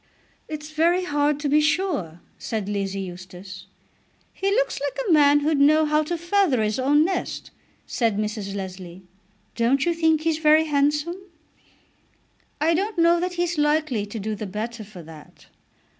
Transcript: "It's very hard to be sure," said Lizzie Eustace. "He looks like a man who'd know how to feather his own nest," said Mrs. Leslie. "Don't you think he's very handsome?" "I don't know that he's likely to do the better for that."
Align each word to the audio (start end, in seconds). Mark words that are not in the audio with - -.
"It's 0.47 0.71
very 0.71 1.03
hard 1.03 1.39
to 1.41 1.47
be 1.47 1.61
sure," 1.61 2.21
said 2.39 2.67
Lizzie 2.67 3.01
Eustace. 3.01 3.67
"He 4.33 4.49
looks 4.49 4.81
like 4.81 4.97
a 5.07 5.11
man 5.11 5.41
who'd 5.41 5.59
know 5.59 5.85
how 5.85 6.01
to 6.01 6.17
feather 6.17 6.63
his 6.63 6.79
own 6.79 7.05
nest," 7.05 7.51
said 7.85 8.17
Mrs. 8.17 8.55
Leslie. 8.55 9.03
"Don't 9.55 9.85
you 9.85 9.93
think 9.93 10.21
he's 10.21 10.39
very 10.39 10.63
handsome?" 10.65 11.17
"I 12.59 12.73
don't 12.73 12.97
know 12.97 13.19
that 13.19 13.33
he's 13.33 13.59
likely 13.59 14.07
to 14.07 14.17
do 14.19 14.33
the 14.33 14.47
better 14.47 14.83
for 14.83 15.03
that." 15.03 15.45